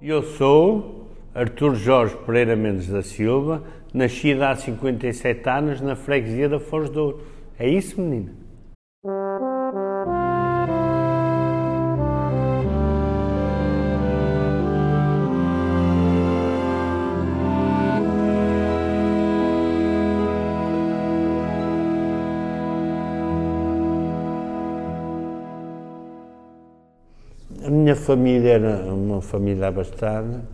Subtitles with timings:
[0.00, 3.62] Eu sou Artur Jorge Pereira Mendes da Silva,
[3.94, 7.22] nascido há 57 anos na freguesia da Foz de Ouro.
[7.58, 8.30] É isso, menina?
[27.64, 30.44] A minha família era uma família abastada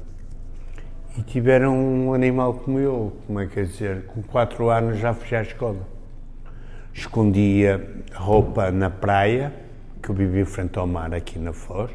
[1.19, 5.13] e tiveram um animal como eu, como é que é dizer, com 4 anos já
[5.13, 5.81] fui à escola.
[6.95, 9.53] Escondia roupa na praia,
[10.03, 11.91] que eu vivia em frente ao mar aqui na Foz,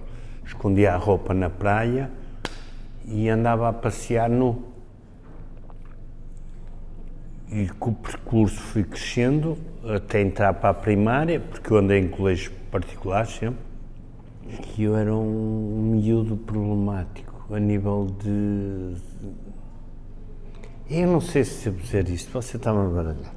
[0.45, 2.11] escondia a roupa na praia
[3.05, 4.63] e andava a passear nu.
[7.49, 9.57] E com o percurso fui crescendo
[9.95, 13.67] até entrar para a primária, porque eu andei em colégios particulares sempre
[14.47, 18.95] que eu era um miúdo problemático a nível de.
[20.89, 23.35] Eu não sei se devo dizer isto, você está-me a baralhar.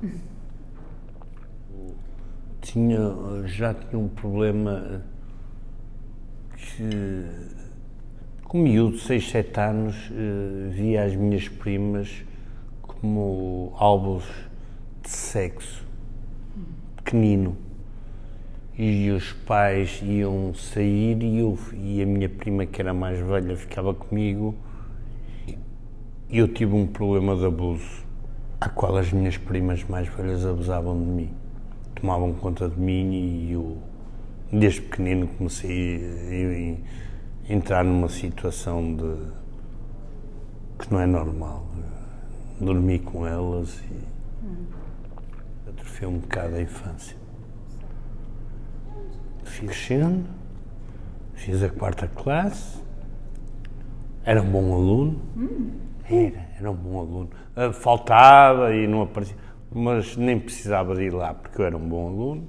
[2.61, 2.99] Tinha,
[3.47, 5.03] já tinha um problema
[6.57, 7.27] que,
[8.45, 12.25] com miúdo, 6, 7 anos, eh, via as minhas primas
[12.83, 14.25] como álbuns
[15.03, 15.85] de sexo
[16.97, 17.70] pequenino
[18.83, 23.55] e os pais iam sair e, eu, e a minha prima, que era mais velha,
[23.55, 24.55] ficava comigo
[26.31, 28.07] e eu tive um problema de abuso,
[28.59, 31.31] a qual as minhas primas mais velhas abusavam de mim.
[31.95, 33.77] Tomavam conta de mim e eu,
[34.51, 39.15] desde pequenino, comecei a, a entrar numa situação de
[40.79, 41.67] que não é normal.
[42.59, 47.20] Dormi com elas e atrofiei um bocado a infância.
[49.59, 50.25] Crescendo,
[51.35, 52.79] fiz a quarta classe,
[54.25, 55.21] era um bom aluno,
[56.09, 57.31] era, era um bom aluno.
[57.57, 59.37] Ah, Faltava e não aparecia,
[59.73, 62.49] mas nem precisava de ir lá porque eu era um bom aluno,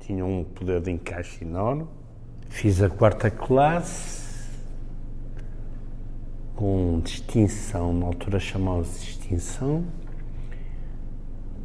[0.00, 1.86] tinha um poder de encaixe enorme.
[2.48, 4.24] Fiz a quarta classe
[6.54, 9.84] com distinção, na altura chamava-se distinção.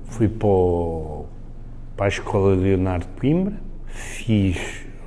[0.05, 1.25] Fui para, o-
[1.95, 3.53] para a escola de Leonardo Coimbra,
[3.91, 4.57] fiz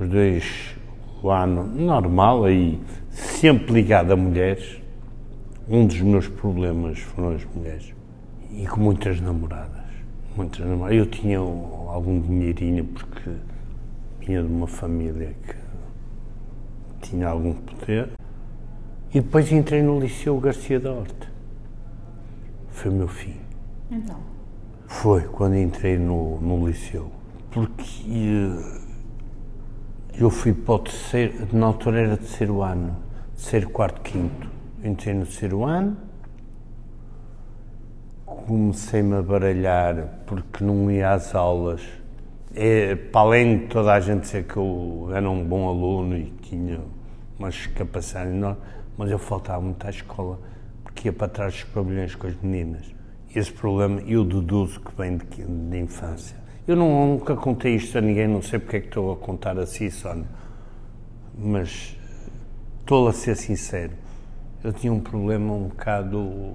[0.01, 0.75] os dois
[1.23, 2.79] o ano normal, aí
[3.11, 4.81] sempre ligado a mulheres.
[5.69, 7.95] Um dos meus problemas foram as mulheres.
[8.53, 9.83] E com muitas namoradas.
[10.37, 10.97] Muitas namoradas.
[10.99, 13.31] Eu tinha um- algum dinheirinho porque
[14.21, 18.11] vinha de uma família que tinha algum poder.
[19.11, 21.29] E depois entrei no Liceu Garcia da Horta.
[22.71, 23.37] Foi o meu fim.
[23.91, 24.17] Então,
[24.87, 27.11] Foi quando entrei no, no liceu.
[27.55, 28.81] Porque eh,
[30.19, 32.97] eu fui para o terceiro, na altura era terceiro ano,
[33.33, 34.51] terceiro, quarto, quinto.
[34.83, 35.97] Entrei no terceiro ano,
[38.27, 41.81] comecei-me a baralhar porque não ia às aulas.
[42.57, 46.33] É, para além de toda a gente dizer que eu era um bom aluno e
[46.43, 46.81] tinha
[47.39, 48.65] umas capacidades enormes,
[48.99, 50.41] mas eu faltava muito à escola
[50.83, 52.93] porque ia para trás dos pavilhões com as meninas.
[53.33, 56.43] Esse problema eu deduzo que vem de, de infância.
[56.67, 59.59] Eu não, nunca contei isto a ninguém, não sei porque é que estou a contar
[59.59, 60.25] assim, Sónia,
[61.39, 61.95] mas
[62.81, 63.93] estou a ser sincero.
[64.63, 66.55] Eu tinha um problema um bocado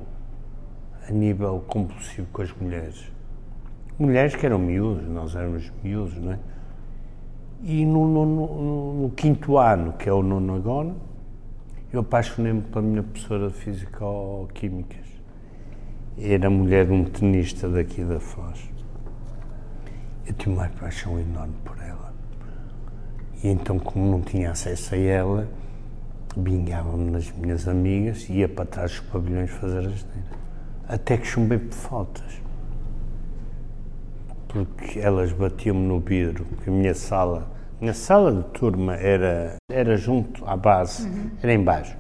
[1.08, 3.12] a nível compulsivo com as mulheres.
[4.00, 6.40] Mulheres que eram miúdos, nós éramos miúdos, não é?
[7.62, 10.96] E no, no- no- no quinto ano, que é o nono agora,
[11.94, 15.06] eu apaixonei-me pela minha professora de Físico-Químicas.
[16.18, 18.70] Era mulher de um tenista daqui da Foz.
[20.30, 22.14] Eu tinha uma paixão enorme por ela.
[23.44, 25.48] E então, como não tinha acesso a ela,
[26.38, 30.40] vingava-me nas minhas amigas e ia para trás dos pavilhões fazer as neiras.
[30.88, 32.42] Até que chumbei por faltas.
[34.48, 39.56] Porque elas batiam-me no vidro, porque a minha sala, a minha sala de turma era,
[39.68, 41.10] era junto à base,
[41.42, 41.98] era em baixo.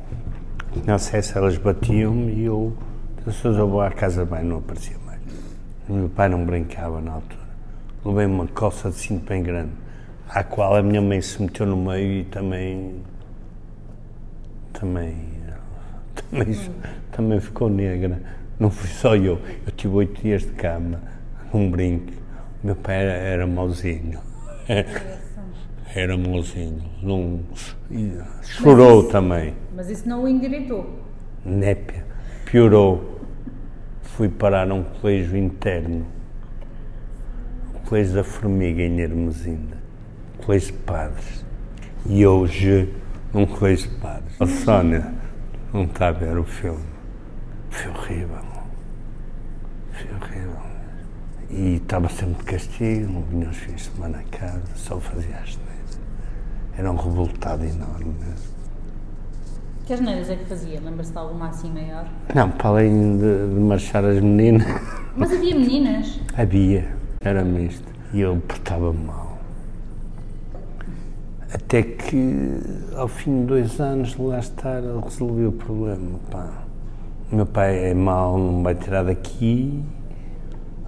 [0.72, 2.78] Tinha acesso, elas batiam-me e eu,
[3.32, 5.20] se eu vou à casa bem, não aparecia mais.
[5.88, 7.39] O meu pai não brincava na altura.
[8.06, 9.72] Levei uma calça de cinto bem grande,
[10.30, 12.96] à qual a minha mãe se meteu no meio e também.
[14.72, 15.16] também.
[16.16, 16.72] também,
[17.12, 18.22] também ficou negra.
[18.58, 19.40] Não fui só eu.
[19.66, 21.02] Eu tive oito dias de cama,
[21.54, 22.12] um brinco.
[22.64, 24.20] O meu pai era, era mauzinho.
[25.96, 26.84] Era mauzinho.
[27.02, 27.40] Não,
[28.44, 29.56] chorou também.
[29.76, 30.88] mas isso não o endireitou.
[31.44, 32.06] Népia.
[32.46, 33.20] Piorou.
[34.04, 36.06] Fui parar a um colégio interno.
[37.90, 39.76] Colégio da Formiga em Hermesinda.
[40.46, 41.44] Colégio de Padres.
[42.06, 42.94] E hoje,
[43.34, 44.40] num colégio de Padres.
[44.40, 45.12] A Sónia,
[45.74, 46.86] Não está a ver o filme.
[47.72, 48.38] Foi horrível.
[49.92, 50.62] Foi horrível.
[51.50, 55.38] E estava sempre de castigo, não vinha aos fins de semana a casa, só fazia
[55.38, 56.00] as neiras.
[56.78, 58.54] Era um revoltado enorme mesmo.
[59.88, 60.80] Que asneiras é que fazia?
[60.80, 62.08] Lembra-se de alguma assim maior?
[62.36, 64.68] Não, para além de, de marchar as meninas,
[65.18, 66.20] Mas havia meninas.
[66.38, 67.88] havia, era misto.
[68.14, 69.38] E eu portava-me mal.
[71.54, 72.60] Até que,
[72.96, 76.20] ao fim de dois anos, lá estar, eu resolvi o problema.
[76.30, 76.64] Pá.
[77.32, 79.84] Meu pai é mau, não vai tirar daqui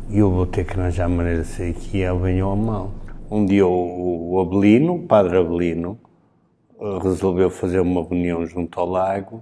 [0.10, 2.92] e eu vou ter que arranjar a maneira de sair aqui, ao bem ou mal.
[3.30, 5.98] Um dia o, o Abelino, o padre Abelino,
[6.80, 9.42] eh, resolveu fazer uma reunião junto ao lago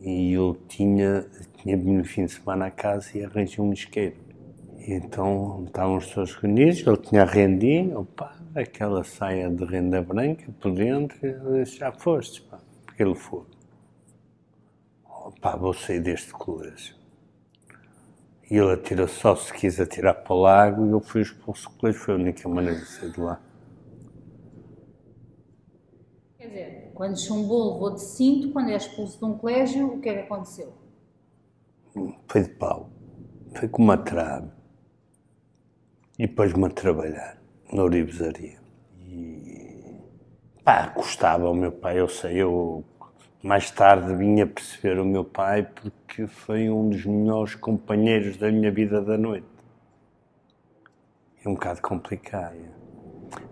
[0.00, 4.25] e eu tinha, tinha no fim de semana à casa e arranjei um isqueiro.
[4.86, 10.46] E então estávamos todos reunidos, ele tinha a rendinha, opa, aquela saia de renda branca
[10.60, 11.18] por dentro,
[11.54, 13.42] disse, já foste, pá, porque ele foi.
[15.04, 16.94] Opa, vou sair deste colégio.
[18.48, 21.76] E ele atirou só se quis atirar para o lago e eu fui expulso do
[21.78, 23.40] colégio, foi a única maneira de sair de lá.
[26.38, 30.08] Quer dizer, quando chumbou, levou de cinto, quando é expulso de um colégio, o que
[30.08, 30.72] é que aconteceu?
[32.28, 32.88] Foi de pau.
[33.52, 34.54] Foi com uma trave.
[36.18, 37.38] E depois-me a trabalhar
[37.72, 38.58] na orivesaria.
[39.00, 39.66] E
[40.64, 42.84] pá, gostava o meu pai, eu sei, eu
[43.42, 48.50] mais tarde vim a perceber o meu pai porque foi um dos melhores companheiros da
[48.50, 49.46] minha vida da noite.
[51.44, 52.56] É um bocado complicado.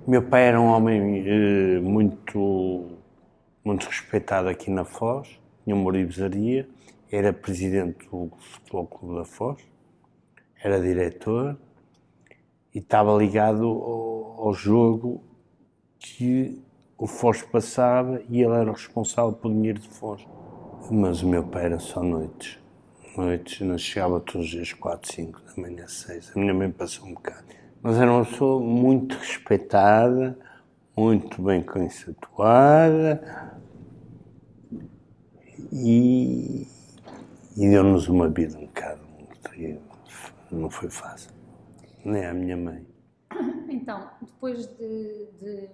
[0.06, 2.98] Meu pai era um homem eh, muito,
[3.64, 6.68] muito respeitado aqui na Foz, tinha uma orivesaria,
[7.10, 9.62] era presidente do Futebol Clube da Foz,
[10.62, 11.56] era diretor
[12.74, 15.22] e estava ligado ao, ao jogo
[15.98, 16.60] que
[16.98, 20.26] o Foz passava e ele era o responsável pelo dinheiro de Foz.
[20.90, 22.58] Mas o meu pai era só noites.
[23.16, 26.32] Noites, não chegava todos os dias 4, 5 da manhã, 6.
[26.34, 27.44] A minha mãe passou um bocado.
[27.80, 30.38] Mas era uma pessoa muito respeitada,
[30.96, 33.60] muito bem conceituada
[35.72, 36.66] e,
[37.56, 39.00] e deu-nos uma vida um bocado.
[40.50, 41.30] Não foi fácil.
[42.04, 42.86] Nem a minha mãe.
[43.68, 45.68] Então, depois de, de-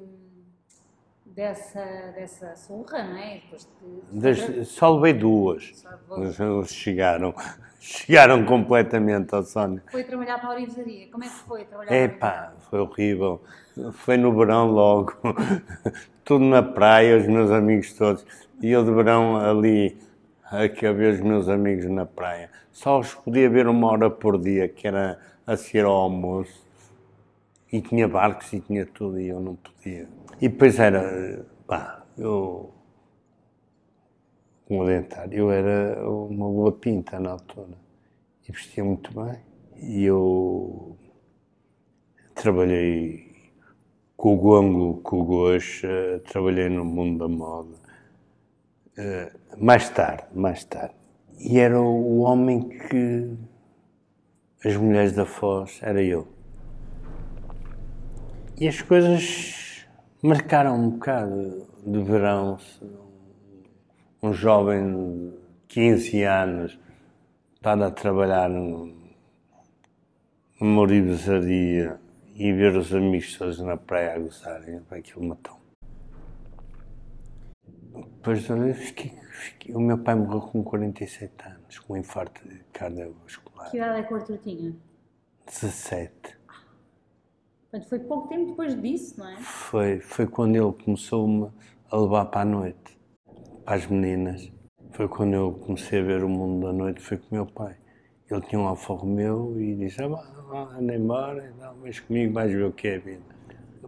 [1.27, 1.85] dessa,
[2.15, 3.35] dessa surra, não é?
[3.45, 5.73] Depois de, Das- só levei duas.
[6.35, 7.35] Só chegaram,
[7.81, 9.81] chegaram completamente ao sono.
[9.91, 11.09] Foi trabalhar para a orivesaria.
[11.11, 13.41] Como é que foi trabalhar para a Epá, foi horrível.
[13.93, 15.13] Foi no verão logo.
[16.25, 18.25] Tudo na praia, os meus amigos todos.
[18.61, 19.97] E eu de verão ali
[20.45, 22.51] a que ver os meus amigos na praia.
[22.73, 25.19] Só os podia ver uma hora por dia, que era
[25.51, 26.65] a seguir ao almoço.
[27.73, 30.09] E tinha barcos e tinha tudo e eu não podia.
[30.41, 32.73] E depois era, pá, eu,
[34.69, 37.77] um dentário, eu era uma boa pinta na altura.
[38.49, 39.41] E vestia muito bem.
[39.77, 40.97] E eu
[42.35, 43.51] trabalhei
[44.17, 47.77] com o Gongo, com o Goxa, trabalhei no mundo da moda.
[48.97, 50.95] Eh, mais tarde, mais tarde.
[51.39, 53.37] E era o homem que
[54.65, 56.29] as mulheres da Foz, era eu.
[58.59, 59.87] E as coisas
[60.23, 62.59] marcaram um bocado de verão.
[64.23, 65.33] Um jovem de
[65.69, 66.79] 15 anos
[67.55, 68.95] estar a trabalhar num-
[70.61, 71.99] numa orivesaria
[72.35, 75.59] e ver os amigos todos na praia a gozarem, pá, aquilo matou.
[78.17, 79.19] Depois fiquei-
[79.75, 82.43] o meu pai morreu com 47 anos, com um infarto
[82.75, 83.50] cardiovascular.
[83.69, 84.75] Que idade é que o Arthur tinha?
[85.47, 86.39] 17.
[87.71, 89.37] Portanto, foi pouco tempo depois disso, não é?
[89.41, 91.51] Foi, foi quando ele começou-me
[91.91, 92.99] a levar para a noite,
[93.65, 94.51] para as meninas.
[94.93, 97.77] Foi quando eu comecei a ver o mundo da noite, foi com o meu pai.
[98.29, 102.53] Ele tinha um Alfa Romeo e disse, ah, vá, anda embora, não, vens comigo, vais
[102.53, 103.23] ver o que é a vida.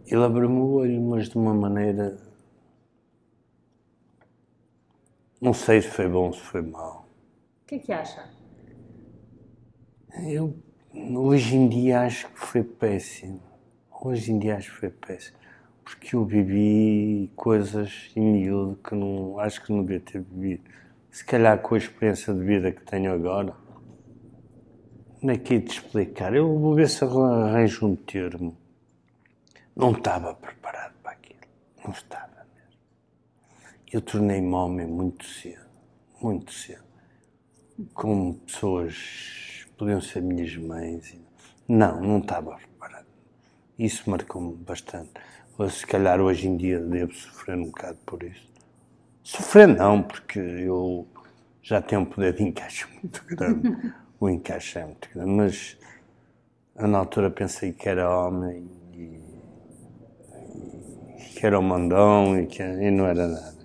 [0.07, 2.17] Ele abriu-me o olho, mas de uma maneira...
[5.41, 7.07] Não sei se foi bom, se foi mau.
[7.63, 8.42] O que é que acha?
[10.15, 10.55] Eu,
[10.95, 13.41] hoje em dia, acho que foi péssimo.
[14.01, 15.39] Hoje em dia, acho que foi péssimo.
[15.83, 20.65] Porque eu vivi coisas em miúdo que não, acho que não devia ter vivido.
[21.11, 23.55] Se calhar com a experiência de vida que tenho agora,
[25.19, 26.35] como é que é de explicar?
[26.35, 28.57] Eu vou ver se arranjo um termo.
[29.75, 31.41] Não estava preparado para aquilo.
[31.83, 32.81] Não estava mesmo.
[33.91, 35.67] Eu tornei-me homem muito cedo.
[36.21, 36.93] Muito cedo
[37.95, 39.52] como pessoas
[39.83, 41.19] podiam ser minhas mães.
[41.67, 43.09] Não, não estava preparado.
[43.77, 45.11] Isso marcou-me bastante.
[45.59, 48.49] Ou se calhar hoje em dia devo sofrer um bocado por isso.
[49.25, 51.05] Sofrer não, porque eu
[51.61, 53.93] já tem um poder de encaixe muito grande.
[54.21, 55.77] o encaixe é muito grande, mas
[56.77, 59.21] eu na altura pensei que era homem e,
[61.19, 63.63] e que era o mandão e, que, e não era nada.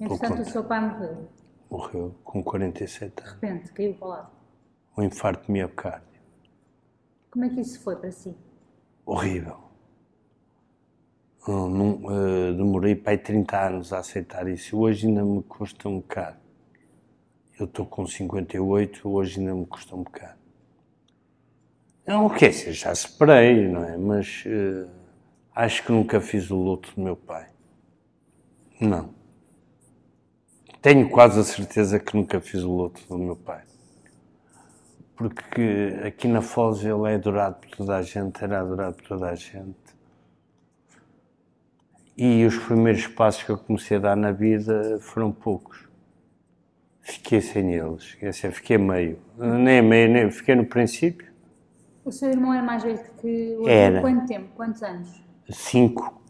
[0.00, 1.28] Entretanto, o seu pai morreu.
[1.70, 3.40] Morreu com 47 anos.
[3.40, 4.30] De repente, caiu para o lado.
[4.98, 6.20] Um infarto de miocárdio.
[7.30, 8.36] Como é que isso foi para si?
[9.06, 9.56] Horrível.
[11.46, 14.76] Eu não, uh, demorei para aí 30 anos a aceitar isso.
[14.76, 16.38] Hoje ainda me custa um bocado.
[17.58, 20.38] Eu estou com 58, hoje ainda me custa um bocado.
[22.06, 23.96] Não, o que é já esperei, não é?
[23.96, 24.90] Mas uh,
[25.54, 27.48] acho que nunca fiz o luto do meu pai.
[28.80, 29.19] Não.
[30.82, 33.62] Tenho quase a certeza que nunca fiz o luto do meu pai.
[35.14, 39.28] Porque aqui na Foz ele é adorado por toda a gente, era adorado por toda
[39.28, 39.76] a gente.
[42.16, 45.88] E os primeiros passos que eu comecei a dar na vida foram poucos.
[47.02, 48.16] Fiquei sem eles,
[48.52, 49.18] fiquei meio.
[49.36, 51.30] Nem meio, nem fiquei no princípio.
[52.04, 54.00] O seu irmão era mais velho que o Era.
[54.00, 54.48] Quanto tempo?
[54.56, 55.22] Quantos anos?
[55.50, 56.22] Cinco.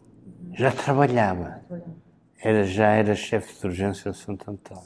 [0.53, 1.61] Já trabalhava.
[2.43, 4.83] Era, já era chefe de urgência de Santo Antônio.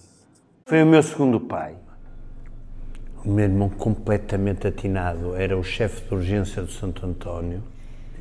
[0.65, 1.77] Foi o meu segundo pai.
[3.23, 5.33] O meu irmão completamente atinado.
[5.35, 7.63] Era o chefe de urgência de Santo António.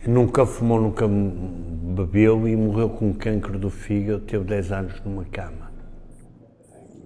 [0.06, 4.20] Nunca fumou, nunca bebeu e morreu com cancro do fígado.
[4.20, 5.72] Teve 10 anos numa cama.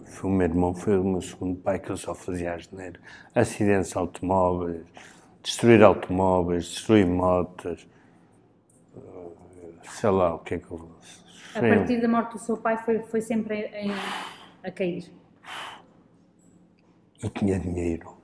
[0.05, 3.01] Foi o meu irmão, foi o meu segundo pai que eu só fazia asneira.
[3.35, 4.85] Acidentes automóveis,
[5.43, 7.87] destruir automóveis, destruir motas,
[9.83, 10.98] sei lá o que é que eu
[11.61, 11.73] vou.
[11.73, 13.91] A partir da morte do seu pai foi, foi sempre em,
[14.63, 15.11] a cair.
[17.23, 18.17] Eu tinha dinheiro.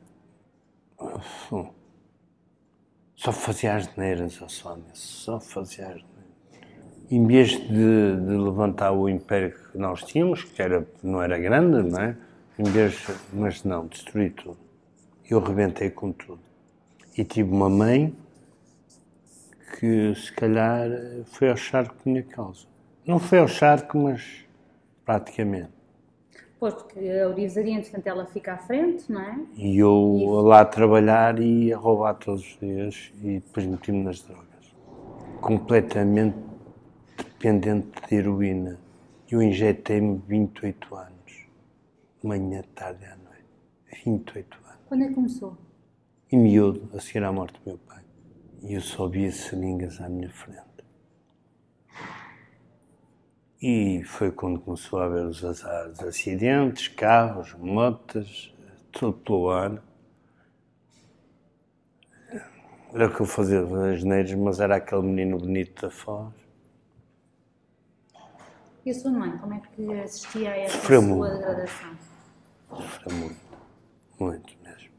[3.16, 6.14] Só fazia as neiras, Sónia, só fazia as neiras.
[7.10, 11.90] Em vez de, de, levantar o império que nós tínhamos, que era, não era grande,
[11.90, 12.16] não é?
[12.58, 14.58] Em vez, mas não, destruí tudo.
[15.28, 16.40] Eu rebentei com tudo.
[17.16, 18.14] E tive uma mãe
[19.78, 20.88] que, se calhar,
[21.26, 22.66] foi ao charco por minha causa.
[23.06, 24.46] Não foi ao charco, mas
[25.04, 25.72] praticamente.
[26.58, 29.38] Pois, porque a Orizaria, entretanto, ela fica à frente, não é?
[29.56, 30.48] E eu e...
[30.48, 34.74] lá a trabalhar e a roubar todos os dias e depois meti-me nas drogas.
[35.42, 36.36] Completamente
[37.18, 38.80] dependente de heroína.
[39.30, 41.48] Eu injetei-me 28 anos.
[42.22, 44.04] Manhã, tarde à noite.
[44.06, 44.78] 28 anos.
[44.88, 45.58] Quando é que começou?
[46.32, 48.02] Em miúdo, a seguir à morte do meu pai.
[48.62, 50.73] E eu só via seringas à minha frente.
[53.66, 58.52] E foi quando começou a haver os azares, acidentes, carros, motas,
[58.92, 59.82] tudo pelo ano.
[62.92, 66.34] Era o que eu fazia as neiras, mas era aquele menino bonito da Foz.
[68.84, 71.32] E a sua mãe, como é que assistia a essa Sofreu sua muito.
[71.32, 71.98] degradação?
[72.68, 73.40] Sofreu muito,
[74.20, 74.90] muito mesmo.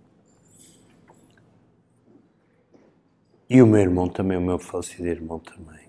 [3.48, 5.85] E o meu irmão também, o meu falecido irmão também.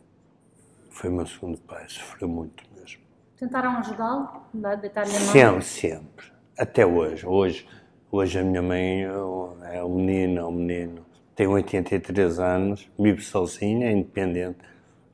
[0.97, 3.03] Foi meu segundo pai, sofreu muito mesmo.
[3.37, 4.47] Tentaram ajudá-lo?
[4.81, 5.29] Deitar-lhe a mão?
[5.29, 6.26] Sempre, sempre.
[6.59, 7.26] Até hoje.
[7.26, 7.69] Hoje,
[8.11, 11.07] hoje a minha mãe é um menino, é um menino.
[11.35, 14.57] Tem 83 anos, vive sozinha, é independente.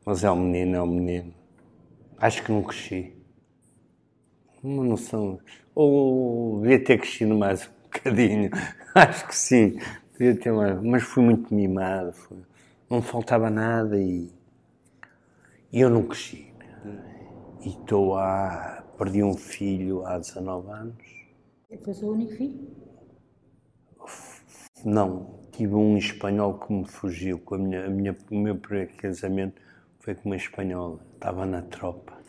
[0.07, 1.35] Mas é um menino, é um menino.
[2.17, 3.13] Acho que não cresci.
[4.63, 5.41] Uma noção.
[5.75, 8.51] Ou devia ter crescido mais um bocadinho.
[8.95, 9.81] Acho que sim.
[10.13, 10.81] Devia ter mais.
[10.81, 12.13] Mas fui muito mimado.
[12.13, 12.39] Fui.
[12.89, 14.31] Não faltava nada e
[15.81, 16.53] eu não cresci.
[17.63, 18.85] E estou a.
[18.99, 21.27] Perdi um filho há 19 anos.
[21.83, 22.77] Foi o seu único filho?
[24.85, 25.41] Não.
[25.53, 27.39] Tive um espanhol que me fugiu.
[27.39, 29.61] Com a minha, a minha, o meu primeiro casamento
[30.01, 31.01] foi com uma espanhola.
[31.15, 32.21] Estava na tropa.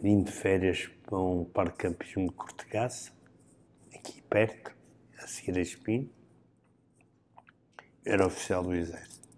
[0.00, 3.12] Vim de férias para um parque de campismo de Cortegaça,
[3.94, 4.74] aqui perto,
[5.18, 6.10] a seguir a Espinho.
[8.04, 9.28] Era oficial do Exército.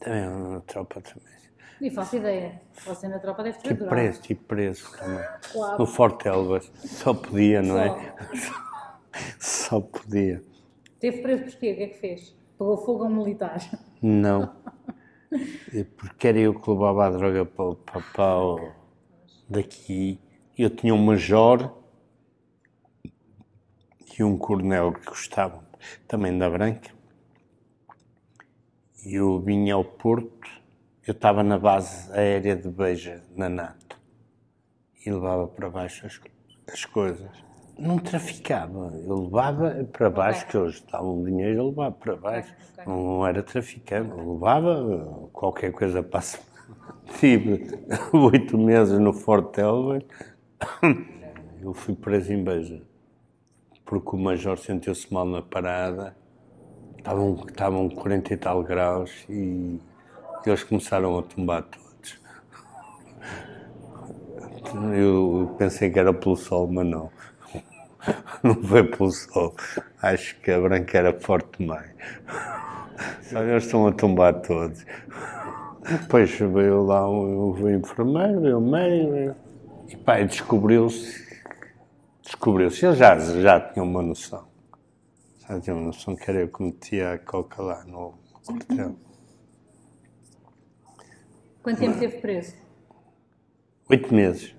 [0.00, 1.41] Também na tropa também.
[1.82, 2.62] Nem faço ideia.
[2.86, 3.96] Você na tropa deve ter Tive adorado.
[3.96, 5.24] preso, tive preso também.
[5.50, 5.78] Claro.
[5.80, 6.70] No Forte Elvas.
[6.76, 8.14] Só podia, não é?
[8.36, 9.32] Só.
[9.40, 10.44] Só podia.
[11.00, 11.72] Teve preso porquê?
[11.72, 12.36] O que é que fez?
[12.56, 13.58] Pegou fogo a um militar.
[14.00, 14.54] Não.
[15.96, 18.70] Porque era eu que levava a droga para, o- para, para o-
[19.48, 20.20] daqui.
[20.56, 21.68] Eu tinha um major
[24.16, 25.64] e um coronel que gostavam
[26.06, 26.90] também da Branca.
[29.04, 30.48] E eu vinha ao Porto,
[31.06, 34.00] eu estava na base aérea de Beja, na NATO,
[35.04, 36.20] e levava para baixo as,
[36.72, 37.30] as coisas.
[37.78, 40.50] Não traficava, eu levava para baixo, Ok.
[40.50, 42.54] que eles davam dinheiro, eu levava para baixo.
[42.78, 42.84] ok.
[42.86, 46.20] Não era traficante, eu levava qualquer coisa para.
[47.18, 47.66] Tive
[48.12, 50.04] oito meses no Forte Elvas
[51.60, 52.82] eu fui preso em Beja.
[53.84, 56.16] Porque o Major sentiu-se mal na parada,
[56.96, 59.80] estavam, estavam 40 e tal graus e
[60.48, 62.20] eles começaram a tombar todos.
[64.94, 67.10] Eu pensei que era pelo sol, mas não.
[68.42, 69.54] Não foi pelo sol.
[70.02, 71.90] Acho que a branca era forte demais.
[73.30, 74.84] Eles estão a tombar todos.
[75.82, 79.34] Depois veio lá o, o enfermeiro, veio o meio,
[79.88, 81.42] e pá, descobriu-se,
[82.22, 84.46] descobriu-se, eles já, já tinham uma noção,
[85.40, 88.14] já tinham uma noção que era eu que metia a coca lá no
[88.46, 88.94] quartel.
[91.62, 92.54] Quanto tempo teve preso?
[93.88, 94.54] Oito meses,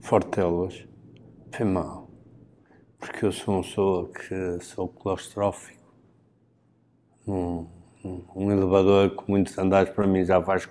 [0.00, 0.86] Fortelas,
[1.52, 2.08] foi mal,
[2.98, 5.84] porque eu sou uma pessoa que sou claustrofóbico,
[7.26, 7.76] não
[8.34, 10.68] um elevador com muitos andares para mim já faz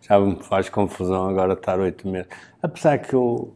[0.00, 2.28] já me faz confusão agora estar oito meses.
[2.62, 3.54] Apesar que eu,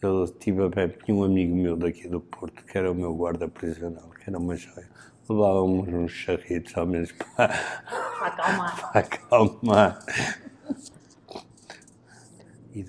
[0.00, 3.14] eu tive a bem, tinha um amigo meu daqui do Porto, que era o meu
[3.14, 4.88] guarda prisional, que era uma joia.
[5.28, 8.92] Levava uns, uns charritos ao menos para, para acalmar.
[8.92, 9.98] Para acalmar.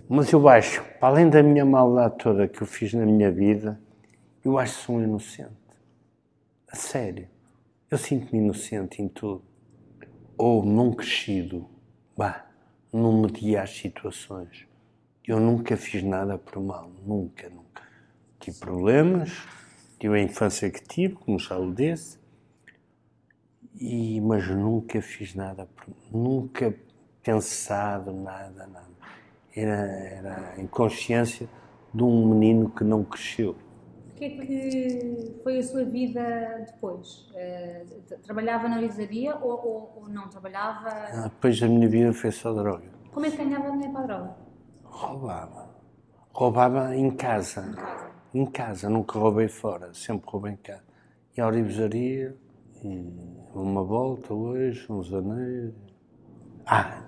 [0.07, 3.79] Mas eu acho, para além da minha maldade toda que eu fiz na minha vida,
[4.43, 5.51] eu acho que sou um inocente.
[6.67, 7.27] A sério.
[7.91, 9.43] Eu sinto-me inocente em tudo.
[10.37, 11.69] Ou não crescido.
[12.17, 12.45] Bah,
[12.91, 14.65] não medi às situações.
[15.25, 16.89] Eu nunca fiz nada por mal.
[17.05, 17.83] Nunca, nunca.
[18.39, 19.31] Tive problemas,
[19.99, 22.19] tive a infância que tive, como já o disse,
[23.79, 25.67] e, mas nunca fiz nada
[26.11, 26.75] Nunca
[27.21, 28.93] pensado nada, nada.
[29.55, 31.47] Era, era a inconsciência
[31.93, 33.55] de um menino que não cresceu
[34.15, 37.29] que é que foi a sua vida depois?
[37.31, 40.89] Uh, trabalhava na orizaria ou, ou, ou, não trabalhava?
[40.89, 42.87] Ah, depois a minha vida foi só droga.
[43.11, 44.35] Como é que ganhava dinheiro para a droga?
[44.83, 45.69] Roubava.
[46.31, 47.61] Roubava em casa.
[47.61, 48.13] Em casa.
[48.33, 50.83] Em casa, nunca roubei fora, sempre roubei em casa.
[51.37, 52.35] E a orizaria,
[53.53, 55.73] uma volta hoje, uns anéis.
[56.65, 57.03] Ah!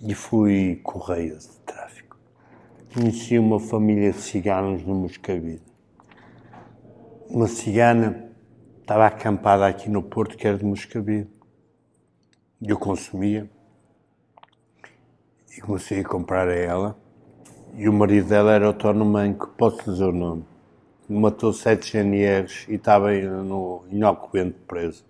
[0.00, 2.16] e fui correio de tráfico.
[2.94, 5.62] Conheci uma família de ciganos no Moscavide.
[7.28, 8.30] Uma cigana
[8.80, 11.28] estava acampada aqui no Porto, que era de Moscavide.
[12.62, 13.50] Eu consumia
[15.56, 16.96] e comecei a comprar a ela.
[17.74, 20.55] E o marido dela era autónomo em que posso dizer o nome.
[21.08, 25.04] Matou sete GNRs e estava no, em preso.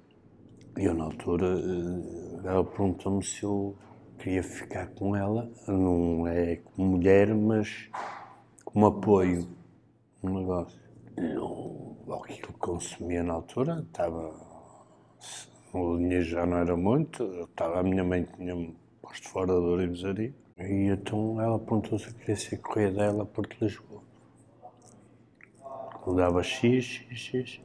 [0.77, 3.75] E eu, na altura, eh, ela perguntou-me se eu
[4.19, 7.89] queria ficar com ela, não é como mulher, mas
[8.63, 9.49] como apoio,
[10.23, 10.79] um negócio.
[11.17, 14.35] Não, aquilo que consumia na altura, estava.
[15.73, 20.35] O dinheiro já não era muito, estava, a minha mãe tinha-me posto fora da orivesaria.
[20.59, 24.06] E então ela perguntou se eu queria ser correia dela por Lisboa.
[26.07, 27.61] Eu dava X, X, X.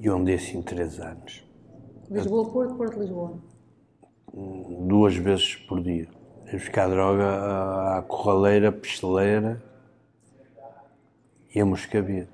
[0.00, 1.44] E onde assim três anos.
[2.10, 3.38] Lisboa, Porto, Porto, Lisboa
[4.34, 6.08] duas vezes por dia.
[6.52, 9.62] Ir buscar droga à corraleira, pisteleira
[11.54, 12.28] e a Moscavide,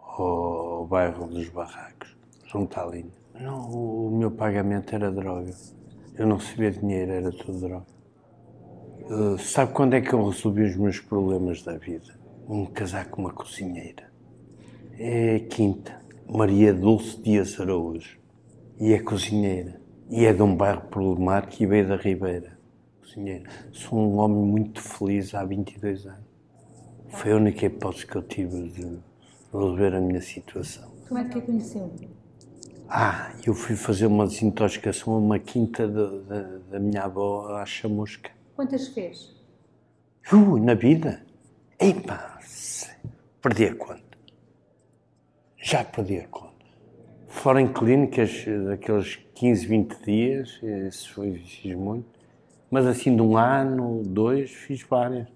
[0.00, 3.12] ao bairro dos Barracos, junto à linha.
[3.38, 5.52] Não, o meu pagamento era droga.
[6.16, 7.86] Eu não recebia dinheiro, era tudo droga.
[9.10, 12.14] Uh, sabe quando é que eu resolvi os meus problemas da vida?
[12.48, 14.13] Um casar com uma cozinheira.
[14.98, 18.16] É a quinta, Maria Dulce Dias Araújo.
[18.78, 19.80] E é cozinheira.
[20.08, 22.56] E é de um bairro problemático e veio da Ribeira.
[23.00, 23.44] Cozinheiro.
[23.72, 26.24] Sou um homem muito feliz há 22 anos.
[27.08, 28.98] Foi a única hipótese que eu tive de
[29.52, 30.88] resolver a minha situação.
[31.08, 31.90] Como é que a conheceu?
[32.88, 37.66] Ah, eu fui fazer uma desintoxicação a uma quinta de, de, da minha avó à
[37.66, 38.30] chamusca.
[38.54, 39.34] Quantas fez?
[40.32, 41.24] Uh, na vida?
[41.80, 42.38] Epa,
[43.42, 44.03] perdi a conta.
[45.66, 46.52] Já perdi a conta.
[47.26, 52.06] Fora em clínicas, daqueles 15, 20 dias, isso foi, fiz muito.
[52.70, 55.26] Mas assim, de um ano, dois, fiz várias.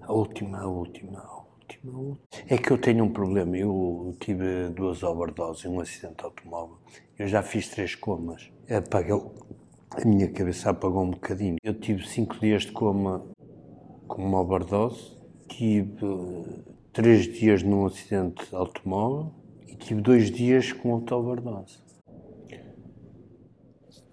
[0.00, 2.18] A última, a última, a última, a última.
[2.48, 3.54] É que eu tenho um problema.
[3.54, 6.78] Eu tive duas overdoses um acidente automóvel.
[7.18, 8.50] Eu já fiz três comas.
[8.70, 11.56] A minha cabeça apagou um bocadinho.
[11.62, 13.22] Eu tive cinco dias de coma
[14.08, 15.18] com uma overdose.
[15.46, 16.06] Tive
[16.94, 19.34] três dias num acidente automóvel
[19.66, 21.82] e tive dois dias com outra overdose.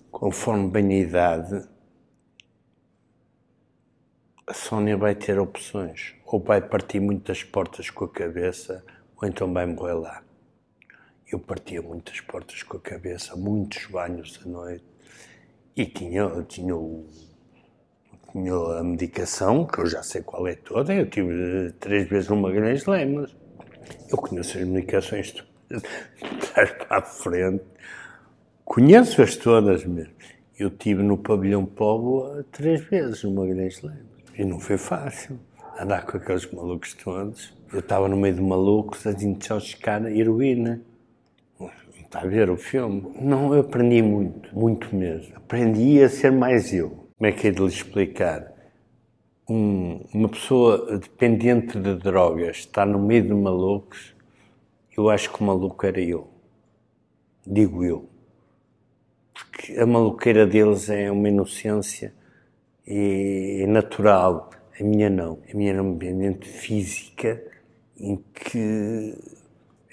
[0.10, 1.70] Conforme bem a idade,
[4.48, 6.16] a Sónia vai ter opções.
[6.26, 8.84] Ou vai partir muitas portas com a cabeça,
[9.16, 10.24] ou então vai morrer lá.
[11.32, 14.84] Eu partia muitas portas com a cabeça, muitos banhos à noite.
[15.76, 17.08] E tinha, tinha o,
[18.32, 22.38] tinha a medicação, que eu já sei qual é toda, eu tive três vezes no
[22.38, 23.36] Magalhães Lemas.
[24.10, 25.84] Eu conheço as medicações todas,
[26.54, 27.64] trás para a frente.
[28.64, 30.14] Conheço-as todas mesmo.
[30.58, 34.06] Eu tive no pavilhão Póvoa três vezes no Magalhães Lemas.
[34.38, 35.40] E não foi fácil
[35.80, 37.54] andar com aqueles malucos todos.
[37.72, 40.82] Eu estava no meio de malucos a desintoxicar heroína.
[42.00, 43.10] Está a ver o filme?
[43.22, 45.34] Não, eu aprendi muito, muito mesmo.
[45.38, 47.01] Aprendi a ser mais eu.
[47.22, 48.52] Como é que é de lhe explicar?
[49.48, 54.16] Um, uma pessoa dependente de drogas está no meio de malucos,
[54.98, 56.28] eu acho que o maluco era eu.
[57.46, 58.10] Digo eu.
[59.36, 62.12] Porque a maluqueira deles é uma inocência
[62.88, 64.50] e natural.
[64.80, 65.44] A minha não.
[65.48, 67.40] A minha era uma dependente física
[68.00, 69.16] em que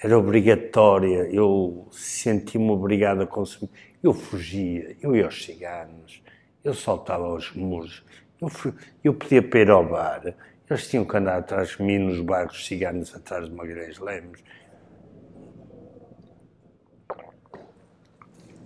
[0.02, 3.70] era obrigatória, eu sentia-me obrigado a consumir.
[4.02, 6.22] Eu fugia, eu ia aos ciganos,
[6.64, 8.04] eu saltava aos muros,
[8.40, 10.34] eu, fui, eu podia para ir ao bar,
[10.68, 14.42] eles tinham que andar atrás de mim nos barcos ciganos atrás de Magalhães Lemos.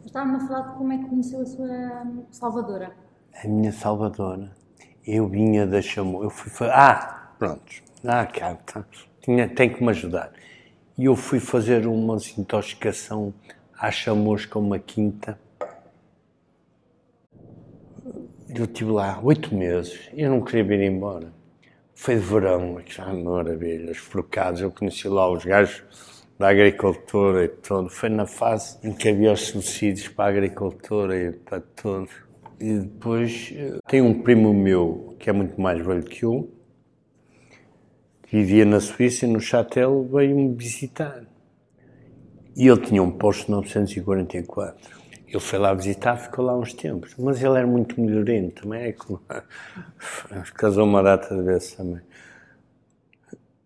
[0.05, 2.93] Estava-me a falar de como é que conheceu a sua salvadora.
[3.43, 4.51] A minha salvadora.
[5.07, 6.69] Eu vinha da chamou, eu fui.
[6.69, 7.83] Ah, pronto.
[8.05, 8.85] Ah, cá, tá.
[9.21, 10.33] Tinha, tem que me ajudar.
[10.99, 13.33] E eu fui fazer uma desintoxicação
[13.79, 15.39] à chamusca, uma quinta.
[18.55, 21.33] Eu estive lá oito meses e eu não queria vir embora.
[21.95, 24.61] Foi de verão, que já maravilhas, forcados.
[24.61, 25.83] Eu conheci lá os gajos
[26.39, 27.89] da agricultura e tudo.
[27.89, 32.11] Foi na fase em que havia os subsídios para a agricultura e para tudo.
[32.61, 36.53] E depois eh, tem um primo meu que é muito mais velho que eu,
[38.31, 41.25] vivia na Suíça e no Chatel veio-me visitar.
[42.55, 45.02] E ele tinha um Porsche 944.
[45.33, 47.15] Ele foi lá visitar, ficou lá uns tempos.
[47.19, 48.83] Mas ele era muito melhorento também.
[48.83, 52.03] É que casou uma data de também.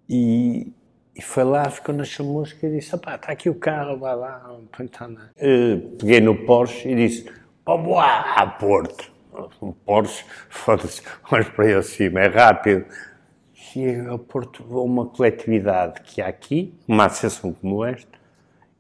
[0.08, 0.72] E,
[1.14, 4.48] e foi lá, ficou na chamusca e disse: está aqui o carro, vai lá.
[4.52, 7.28] Uh, peguei no Porsche e disse:
[7.64, 9.12] vamos lá a Porto.
[9.60, 12.86] Um Porsche, foda-se, mas para ele cima, é rápido
[13.76, 18.18] cheguei ao Porto a uma coletividade que há aqui, uma associação como esta,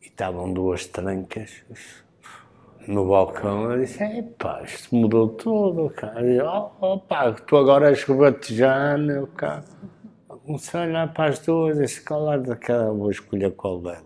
[0.00, 1.62] e estavam duas trancas
[2.86, 3.72] no balcão.
[3.72, 6.26] Eu disse: Epá, isto mudou tudo, cara.
[6.26, 9.64] E, oh, pá, tu agora és rebatejano, cara.
[10.28, 14.04] Comecei a olhar para as duas disse: Qual daquela vou escolher qual delas?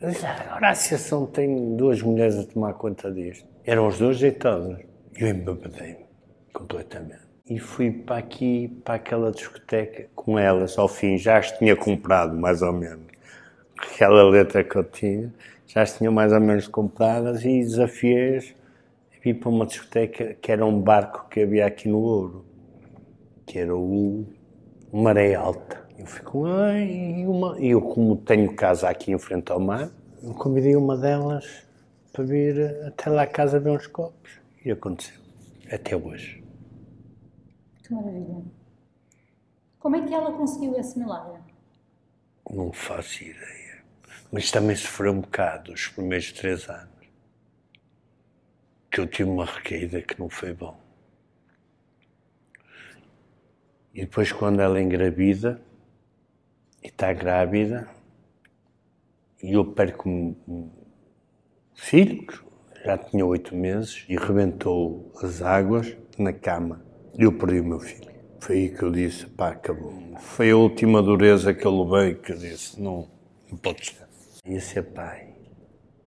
[0.00, 3.48] Eu disse, ah, agora a associação tem duas mulheres a tomar conta disto.
[3.64, 4.78] Eram os dois jeitosos.
[5.18, 6.04] E eu embebedei-me
[6.52, 10.76] completamente e fui para aqui, para aquela discoteca com elas.
[10.78, 13.06] Ao fim já as tinha comprado, mais ou menos.
[13.78, 15.32] Aquela letra que eu tinha,
[15.66, 18.54] já as tinha mais ou menos compradas e desafiei-as
[19.12, 22.44] a para uma discoteca que era um barco que havia aqui no Ouro,
[23.44, 24.24] que era o
[24.92, 25.84] Maré Alta.
[25.98, 29.90] Eu com ela e uma, eu, como tenho casa aqui em frente ao mar,
[30.22, 31.66] eu convidei uma delas
[32.12, 34.38] para vir até lá a casa ver uns copos.
[34.64, 35.20] E aconteceu.
[35.70, 36.44] Até hoje.
[37.82, 38.44] Que maravilha.
[39.78, 41.40] Como é que ela conseguiu esse milagre?
[42.50, 43.65] Não faço ideia.
[44.30, 47.06] Mas também sofreu um bocado os primeiros três anos.
[48.90, 50.78] Que eu tive uma recaída que não foi bom.
[53.94, 55.60] E depois, quando ela engravida,
[56.82, 57.88] e está grávida,
[59.42, 60.70] e eu perco um
[61.74, 62.26] filho,
[62.84, 66.86] já tinha oito meses, e rebentou as águas na cama
[67.18, 68.14] eu perdi o meu filho.
[68.40, 69.92] Foi aí que eu disse, pá, acabou.
[70.18, 73.08] Foi a última dureza que eu levei que eu disse, não,
[73.50, 74.05] não pode ser.
[74.46, 75.34] Ia ser pai.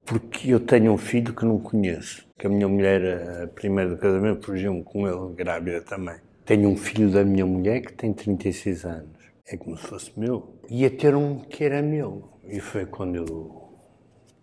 [0.07, 2.27] Porque eu tenho um filho que não conheço.
[2.39, 6.17] Que a minha mulher, a primeira do casamento, fugiu-me com ele, grávida também.
[6.45, 9.19] Tenho um filho da minha mulher que tem 36 anos.
[9.47, 10.61] É como se fosse meu.
[10.71, 12.39] Ia ter um que era meu.
[12.45, 13.79] E foi quando eu,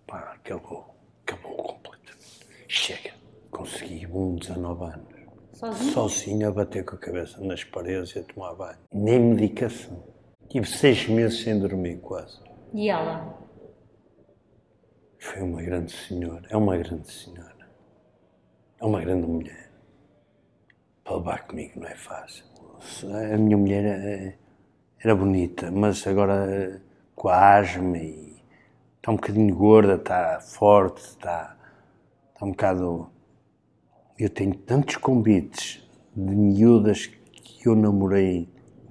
[0.05, 0.85] pá, acabou.
[1.23, 2.45] Acabou completamente.
[2.67, 3.11] Chega.
[3.49, 5.15] Consegui um 19 anos.
[5.53, 5.91] Sozinho?
[5.93, 8.77] Sozinho a bater com a cabeça nas paredes e a tomar banho.
[8.93, 10.03] Nem medicação.
[10.49, 12.39] Tive seis meses sem dormir, quase.
[12.73, 13.44] E ela?
[15.25, 16.47] Foi uma grande senhora.
[16.49, 17.67] É uma grande senhora.
[18.79, 19.71] É uma grande mulher.
[21.03, 22.45] Para levar comigo não é fácil.
[23.33, 24.37] A minha mulher é,
[24.99, 26.79] era bonita, mas agora
[27.15, 28.35] com a asma e
[28.97, 31.57] está um bocadinho gorda, está forte, está,
[32.31, 33.09] está um bocado
[34.19, 35.83] eu tenho tantos convites
[36.15, 38.47] de miúdas que eu namorei,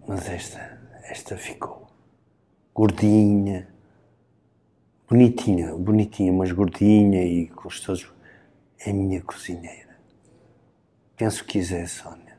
[0.07, 1.87] mas esta, esta ficou
[2.75, 3.74] gordinha,
[5.09, 8.13] bonitinha, bonitinha, mas gordinha e gostoso.
[8.79, 9.97] É a minha cozinheira.
[11.17, 12.37] Penso que quiser, Sónia.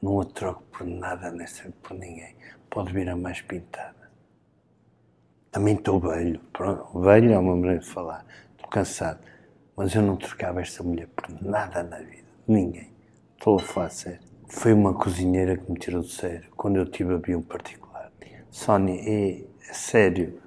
[0.00, 2.36] Não a troco por nada, nessa, por ninguém.
[2.70, 4.10] Pode vir a mais pintada.
[5.50, 6.38] Também estou velho.
[6.52, 8.24] Pronto, velho é uma maneira de falar.
[8.52, 9.20] Estou cansado.
[9.74, 12.28] Mas eu não trocava esta mulher por nada na vida.
[12.46, 12.92] Ninguém.
[13.36, 14.20] Estou a falar sério.
[14.48, 18.12] Foi uma cozinheira que me tirou de sério quando eu tive avião particular.
[18.50, 20.40] Sónia, é, é sério.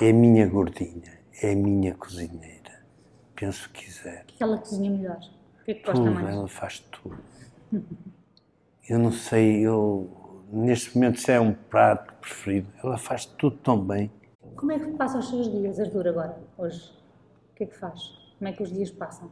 [0.00, 1.20] É a minha gordinha.
[1.42, 2.84] É a minha cozinheira.
[3.36, 4.22] Penso que quiser.
[4.22, 5.20] O que ela cozinha melhor?
[5.60, 6.28] O que é que gosta Tudo, mais?
[6.28, 7.18] ela faz tudo.
[8.88, 12.68] Eu não sei, eu neste momento se é um prato preferido.
[12.82, 14.10] Ela faz tudo tão bem.
[14.56, 16.92] Como é que passa os seus dias, Arthur, agora, hoje?
[17.52, 18.00] O que é que faz?
[18.38, 19.30] Como é que os dias passam?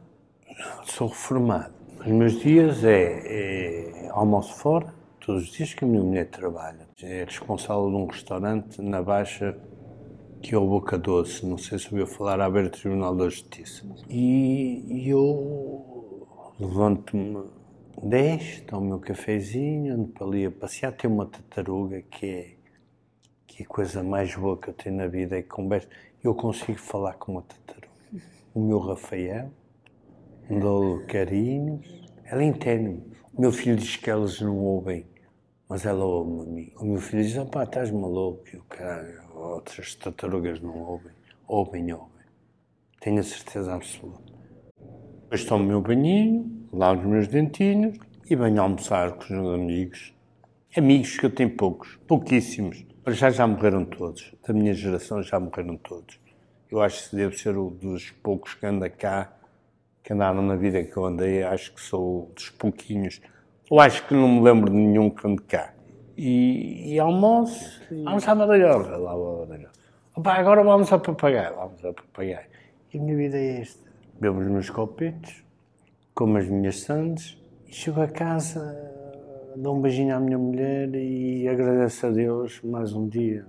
[0.85, 1.73] Sou reformado.
[1.99, 6.87] Os meus dias é, é almoço fora, todos os dias que a minha mulher trabalha.
[7.01, 9.57] É responsável de um restaurante na Baixa
[10.43, 13.87] que é o Boca Doce, não sei se ouviu falar, beira do Tribunal da Justiça.
[14.09, 16.27] E, eu
[16.59, 17.45] levanto-me
[18.03, 20.91] 10, tomo o meu cafezinho, ando para ali a passear.
[20.91, 22.55] Tem uma tartaruga que é,
[23.47, 25.87] que é a coisa mais boa que eu tenho na vida, é que conversa.
[26.21, 27.87] Eu consigo falar com uma tartaruga.
[28.53, 29.49] O meu Rafael,
[30.49, 31.87] dou carinhos,
[32.25, 33.01] ela entende-me.
[33.33, 35.05] O meu filho diz que elas não ouvem,
[35.73, 36.83] mas ela ouve-me a.
[36.83, 41.11] O meu filho diz, pá, estás maluco, e o caralho, outras tartarugas não ouvem.
[41.47, 42.27] Ouvem, ouvem.
[43.01, 44.31] Tenho a certeza absoluta.
[45.23, 47.97] Depois tomo o meu banhinho, lavo os meus dentinhos
[48.29, 50.13] e venho almoçar com os meus amigos.
[50.77, 52.85] Amigos que eu tenho poucos, pouquíssimos.
[53.03, 54.31] Para já já morreram todos.
[54.47, 56.19] Da minha geração já morreram todos.
[56.69, 59.35] Eu acho que devo ser um dos poucos que anda cá,
[60.03, 61.41] que andaram na vida que eu andei.
[61.41, 63.19] Acho que sou dos pouquinhos.
[63.73, 65.73] Eu acho que não me lembro de nenhum que ande cá.
[66.15, 69.47] E, e almoço, almoçar na Badalhoca, lá ao.
[70.15, 72.45] Opa, agora vamos ao papagaio, vamos ao papagaio.
[72.93, 73.89] E a minha vida é esta.
[74.19, 75.43] Bebo os meus copetes,
[76.13, 78.61] como as minhas sandes, e chego a casa,
[79.55, 83.43] dou um beijinho à minha mulher e agradeço a Deus mais um dia.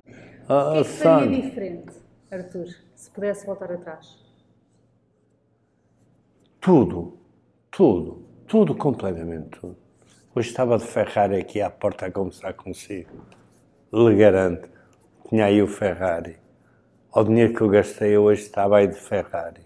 [0.48, 1.92] Ah, O que é que Sónia, faria diferente,
[2.30, 4.16] Arthur, se pudesse voltar atrás?
[6.62, 7.18] Tudo,
[7.70, 9.83] tudo, tudo, completamente tudo.
[10.36, 13.08] Hoje estava de Ferrari aqui à porta a conversar consigo.
[13.92, 14.68] Lhe garanto,
[15.28, 16.36] tinha aí o Ferrari.
[17.12, 19.62] Ao dinheiro que eu gastei, hoje estava aí de Ferrari.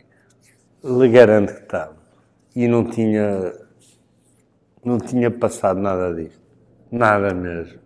[0.84, 1.96] Lhe garanto que estava.
[2.54, 3.50] E não tinha,
[4.84, 6.42] não tinha passado nada disto.
[6.92, 7.80] Nada mesmo.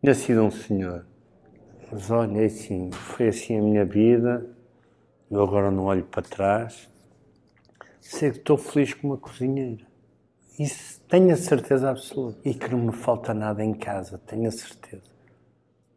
[0.00, 1.04] Tinha sido um senhor.
[1.90, 4.46] Mas olha, é assim, foi assim a minha vida.
[5.28, 6.88] Eu agora não olho para trás.
[8.00, 9.89] Sei que estou feliz com uma cozinheira.
[10.60, 12.38] Isso tenho a certeza absoluta.
[12.46, 15.10] E que não me falta nada em casa, tenho a certeza.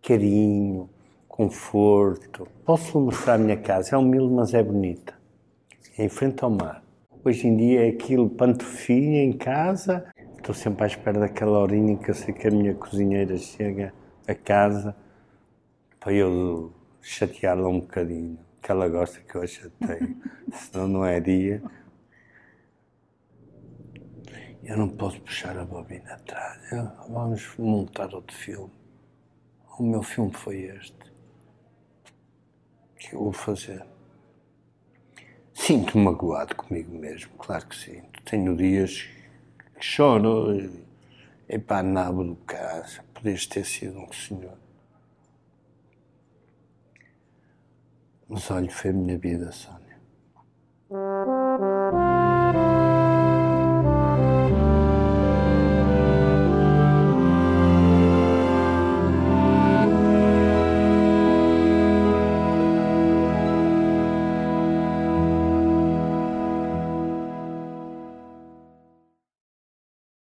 [0.02, 0.90] Carinho,
[1.28, 2.48] conforto.
[2.64, 3.94] Posso mostrar a minha casa?
[3.94, 5.14] É humilde, mas é bonita.
[5.98, 6.82] É em frente ao mar.
[7.26, 10.06] Hoje em dia é aquilo pantofinha em casa.
[10.38, 13.94] Estou sempre à espera daquela horinha que eu sei que a minha cozinheira chega
[14.26, 14.96] a casa
[16.00, 16.72] para eu
[17.02, 18.40] chateá-la um bocadinho.
[18.62, 20.16] Que ela gosta que eu a chateie.
[20.54, 21.62] Senão não é dia.
[24.64, 26.70] Eu não posso puxar a bobina atrás.
[27.10, 28.72] Vamos montar outro filme.
[29.78, 30.96] O meu filme foi este.
[32.98, 33.86] Que eu vou fazer.
[35.54, 38.22] Sinto-me magoado comigo mesmo, claro que sinto.
[38.24, 39.04] Tenho dias
[39.76, 40.56] que choro.
[40.56, 40.84] e-
[41.50, 43.02] Epá, nabo do caso.
[43.14, 44.58] Podias ter sido um senhor.
[48.28, 49.98] Mas olha, foi a minha vida, Sónia.